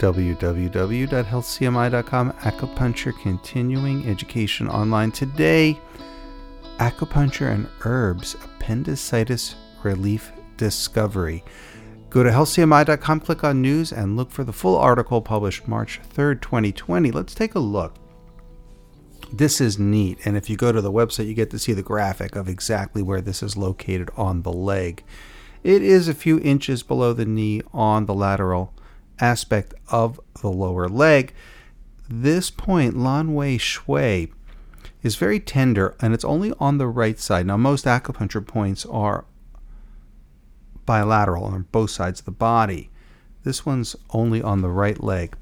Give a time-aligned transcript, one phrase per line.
[0.00, 2.32] www.healthcmi.com.
[2.32, 5.78] Acupuncture continuing education online today.
[6.78, 11.44] Acupuncture and herbs, appendicitis relief discovery.
[12.08, 16.40] Go to healthcmi.com, click on news, and look for the full article published March 3rd,
[16.40, 17.10] 2020.
[17.10, 17.96] Let's take a look.
[19.32, 21.82] This is neat, and if you go to the website, you get to see the
[21.82, 25.04] graphic of exactly where this is located on the leg.
[25.62, 28.74] It is a few inches below the knee on the lateral
[29.20, 31.32] aspect of the lower leg.
[32.08, 34.32] This point, Lan Wei Shui,
[35.02, 37.46] is very tender and it's only on the right side.
[37.46, 39.24] Now, most acupuncture points are
[40.86, 42.90] bilateral on both sides of the body.
[43.44, 45.36] This one's only on the right leg.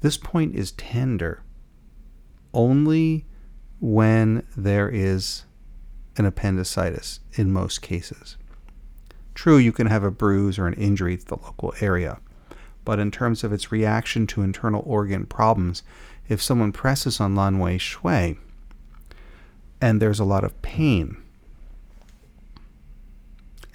[0.00, 1.42] This point is tender
[2.54, 3.26] only
[3.80, 5.44] when there is
[6.16, 8.36] an appendicitis in most cases.
[9.34, 12.20] True, you can have a bruise or an injury to the local area,
[12.84, 15.82] but in terms of its reaction to internal organ problems,
[16.28, 18.38] if someone presses on Lan Wei Shui
[19.80, 21.16] and there's a lot of pain,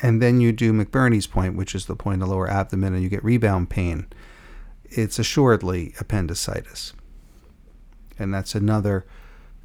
[0.01, 3.03] and then you do McBurney's point, which is the point of the lower abdomen, and
[3.03, 4.07] you get rebound pain,
[4.85, 6.93] it's assuredly appendicitis.
[8.19, 9.05] And that's another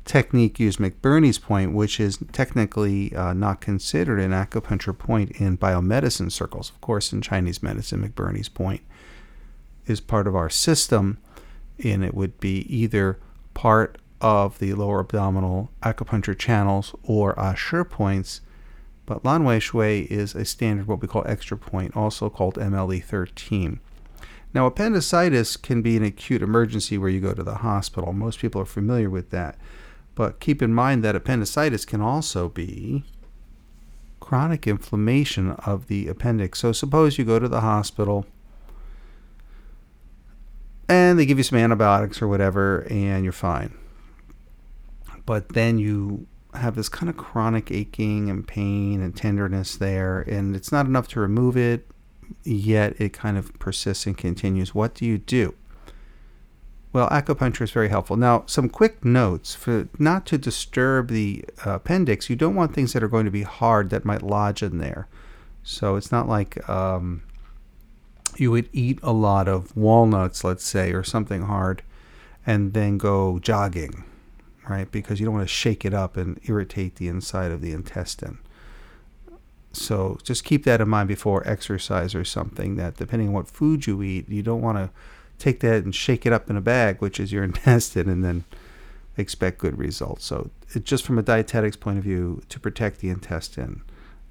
[0.04, 6.32] technique used McBurney's point, which is technically uh, not considered an acupuncture point in biomedicine
[6.32, 6.70] circles.
[6.70, 8.82] Of course, in Chinese medicine, McBurney's point
[9.86, 11.18] is part of our system,
[11.82, 13.18] and it would be either
[13.54, 18.40] part of the lower abdominal acupuncture channels or Ashi points.
[19.04, 23.02] But Lan Wei Shui is a standard, what we call extra point, also called MLE
[23.02, 23.80] 13.
[24.54, 28.12] Now, appendicitis can be an acute emergency where you go to the hospital.
[28.12, 29.56] Most people are familiar with that.
[30.14, 33.04] But keep in mind that appendicitis can also be
[34.20, 36.60] chronic inflammation of the appendix.
[36.60, 38.26] So, suppose you go to the hospital
[40.88, 43.76] and they give you some antibiotics or whatever, and you're fine.
[45.24, 50.54] But then you have this kind of chronic aching and pain and tenderness there, and
[50.54, 51.86] it's not enough to remove it
[52.44, 54.74] yet it kind of persists and continues.
[54.74, 55.54] What do you do?
[56.92, 58.16] Well, acupuncture is very helpful.
[58.16, 62.28] Now, some quick notes for not to disturb the appendix.
[62.28, 65.08] You don't want things that are going to be hard that might lodge in there.
[65.62, 67.22] So it's not like um,
[68.36, 71.82] you would eat a lot of walnuts, let's say, or something hard,
[72.46, 74.04] and then go jogging,
[74.68, 74.90] right?
[74.90, 78.38] Because you don't want to shake it up and irritate the inside of the intestine.
[79.72, 82.76] So just keep that in mind before exercise or something.
[82.76, 84.90] That depending on what food you eat, you don't want to
[85.38, 88.44] take that and shake it up in a bag, which is your intestine, and then
[89.16, 90.24] expect good results.
[90.24, 93.82] So it, just from a dietetics point of view, to protect the intestine,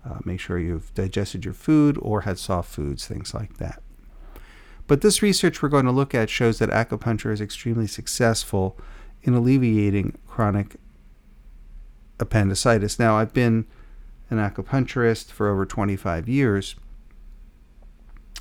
[0.06, 3.82] uh, make sure you've digested your food or had soft foods, things like that.
[4.88, 8.78] But this research we're going to look at shows that acupuncture is extremely successful
[9.24, 10.76] in alleviating chronic
[12.20, 13.00] appendicitis.
[13.00, 13.66] Now, I've been
[14.30, 16.76] an acupuncturist for over 25 years,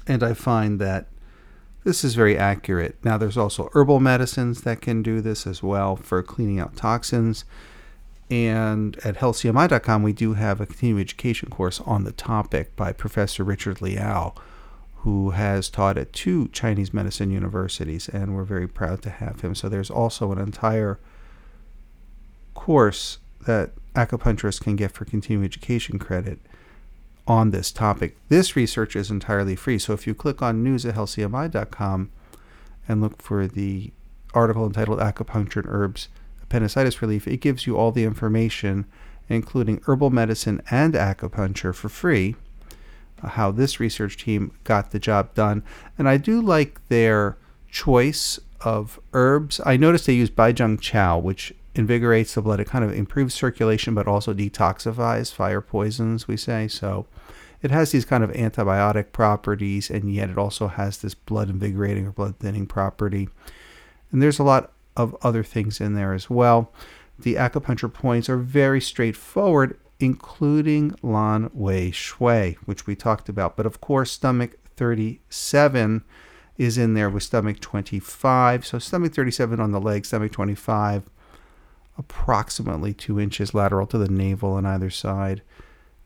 [0.07, 1.09] and I find that
[1.85, 2.97] this is very accurate.
[3.03, 7.45] Now, there's also herbal medicines that can do this as well for cleaning out toxins.
[8.31, 13.43] And at healthcmi.com, we do have a continuing education course on the topic by Professor
[13.43, 14.35] Richard Liao,
[15.03, 19.55] who has taught at two Chinese medicine universities, and we're very proud to have him.
[19.55, 20.99] So there's also an entire
[22.53, 26.39] course that acupuncturists can get for continuing education credit
[27.27, 28.17] on this topic.
[28.29, 29.79] This research is entirely free.
[29.79, 32.11] So if you click on news at healthcmi.com
[32.87, 33.93] and look for the
[34.35, 36.09] article entitled Acupuncture and Herbs
[36.43, 38.85] Appendicitis Relief, it gives you all the information,
[39.31, 42.37] including herbal medicine and acupuncture for free,
[43.23, 45.63] how this research team got the job done.
[45.99, 47.37] And I do like their
[47.71, 49.61] choice of herbs.
[49.65, 52.61] I noticed they use Bai Jiang Cao, which invigorates the blood.
[52.61, 56.69] It kind of improves circulation, but also detoxifies fire poisons, we say.
[56.69, 57.07] So
[57.63, 62.07] it has these kind of antibiotic properties, and yet it also has this blood invigorating
[62.07, 63.29] or blood thinning property.
[64.11, 66.73] And there's a lot of other things in there as well.
[67.19, 73.57] The acupuncture points are very straightforward, including Lan Wei Shui, which we talked about.
[73.57, 76.05] But of course, stomach 37
[76.59, 78.67] is in there with stomach 25.
[78.67, 81.05] So stomach 37 on the leg, stomach 25
[82.01, 85.43] approximately two inches lateral to the navel on either side.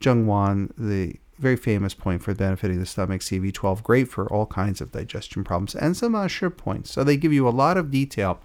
[0.00, 4.80] Zhong Wan, the very famous point for benefiting the stomach, CV12, great for all kinds
[4.80, 6.90] of digestion problems, and some uh, sure points.
[6.90, 8.40] So they give you a lot of detail.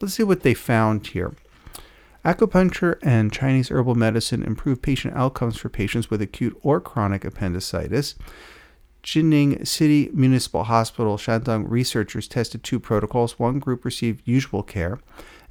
[0.00, 1.34] Let's see what they found here.
[2.24, 8.14] Acupuncture and Chinese herbal medicine improve patient outcomes for patients with acute or chronic appendicitis.
[9.02, 13.38] Jining City Municipal Hospital Shandong researchers tested two protocols.
[13.38, 15.00] One group received usual care,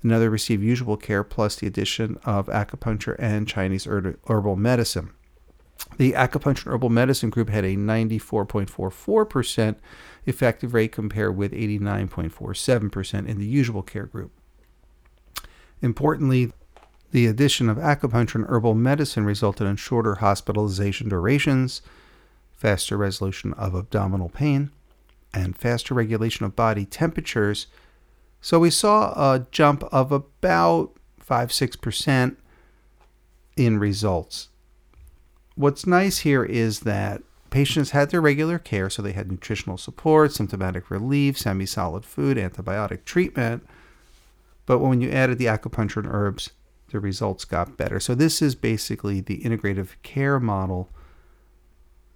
[0.04, 5.10] another received usual care plus the addition of acupuncture and Chinese herbal medicine.
[5.98, 9.75] The acupuncture and herbal medicine group had a 94.44%
[10.27, 14.31] effective rate compared with 89.47% in the usual care group.
[15.81, 16.51] Importantly,
[17.12, 21.82] the addition of acupuncture and herbal medicine resulted in shorter hospitalization durations,
[22.54, 24.72] faster resolution of abdominal pain,
[25.34, 27.68] and faster regulation of body temperatures.
[28.42, 32.36] So we saw a jump of about 5 6%
[33.56, 34.50] in results.
[35.56, 40.32] What's nice here is that patients had their regular care, so they had nutritional support,
[40.32, 43.68] symptomatic relief, semi solid food, antibiotic treatment.
[44.66, 46.52] But when you added the acupuncture and herbs,
[46.91, 48.00] the results got better.
[48.00, 50.89] So, this is basically the integrative care model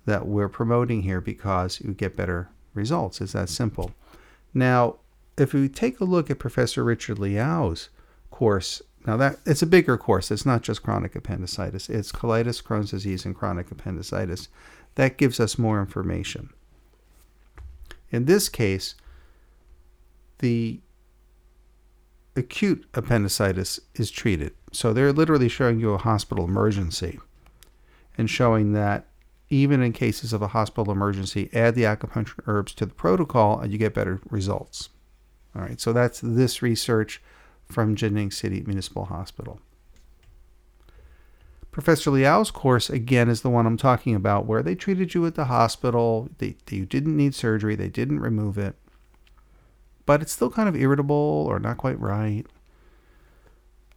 [0.05, 3.21] that we're promoting here because you get better results.
[3.21, 3.93] It's that simple.
[4.53, 4.97] Now,
[5.37, 7.89] if we take a look at Professor Richard Liao's
[8.29, 10.31] course, now that it's a bigger course.
[10.31, 11.89] It's not just chronic appendicitis.
[11.89, 14.47] It's colitis, Crohn's disease, and chronic appendicitis.
[14.95, 16.49] That gives us more information.
[18.11, 18.95] In this case,
[20.39, 20.79] the
[22.35, 24.53] acute appendicitis is treated.
[24.71, 27.19] So they're literally showing you a hospital emergency
[28.17, 29.05] and showing that
[29.49, 33.71] even in cases of a hospital emergency, add the acupuncture herbs to the protocol and
[33.71, 34.89] you get better results.
[35.55, 37.21] All right, so that's this research
[37.65, 39.59] from Jining City Municipal Hospital.
[41.71, 45.35] Professor Liao's course, again, is the one I'm talking about, where they treated you at
[45.35, 46.29] the hospital.
[46.37, 48.75] They, you didn't need surgery, they didn't remove it
[50.05, 52.45] but it's still kind of irritable or not quite right.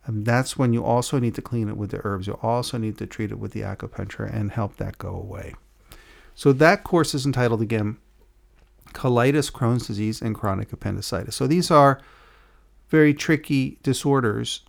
[0.04, 2.28] And that's when you also need to clean it with the herbs.
[2.28, 5.54] You also need to treat it with the acupuncture and help that go away.
[6.34, 7.96] So that course is entitled again
[8.92, 11.34] Colitis, Crohn's disease, and chronic appendicitis.
[11.34, 12.00] So these are
[12.88, 14.62] very tricky disorders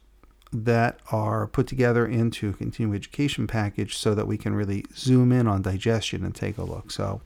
[0.52, 5.32] that are put together into a continuing education package so that we can really zoom
[5.32, 6.90] in on digestion and take a look.
[6.90, 7.22] So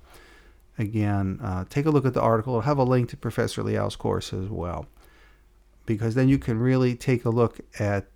[0.78, 2.56] again, uh, take a look at the article.
[2.56, 4.88] I'll have a link to Professor Liao's course as well,
[5.86, 8.08] because then you can really take a look at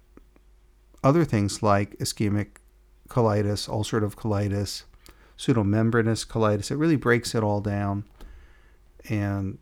[1.03, 2.57] other things like ischemic
[3.09, 4.83] colitis, ulcerative colitis,
[5.37, 6.71] pseudomembranous colitis.
[6.71, 8.05] It really breaks it all down
[9.09, 9.59] and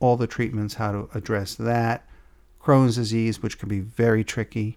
[0.00, 2.06] all the treatments, how to address that.
[2.60, 4.76] Crohn's disease, which can be very tricky,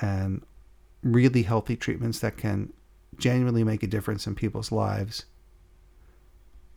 [0.00, 0.42] and
[1.02, 2.72] really healthy treatments that can
[3.18, 5.26] genuinely make a difference in people's lives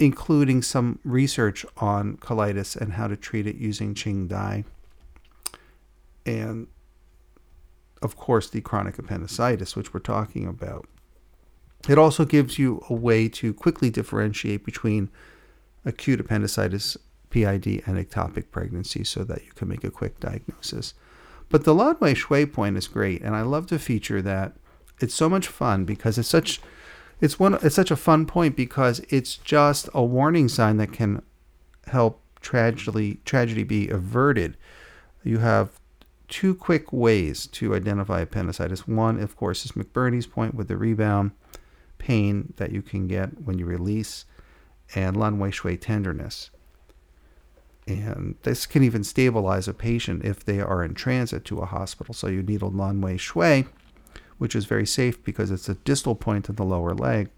[0.03, 4.65] including some research on colitis and how to treat it using Qing Dai.
[6.25, 6.67] And
[8.01, 10.85] of course, the chronic appendicitis, which we're talking about.
[11.87, 15.09] It also gives you a way to quickly differentiate between
[15.85, 16.97] acute appendicitis,
[17.29, 20.93] PID, and ectopic pregnancy so that you can make a quick diagnosis.
[21.47, 24.53] But the Lanwei Shui point is great, and I love to feature that.
[24.99, 26.61] It's so much fun because it's such
[27.23, 31.21] it's one it's such a fun point because it's just a warning sign that can
[31.87, 34.57] help tragedy tragedy be averted.
[35.23, 35.79] You have
[36.27, 38.89] two quick ways to identify appendicitis.
[38.89, 41.31] One, of course, is McBurney's point with the rebound
[41.97, 44.25] pain that you can get when you release,
[44.93, 46.49] and Lanwei Shui tenderness.
[47.87, 52.13] And this can even stabilize a patient if they are in transit to a hospital.
[52.13, 53.67] So you needle Lanwei Shui
[54.43, 57.29] which is very safe because it's a distal point in the lower leg,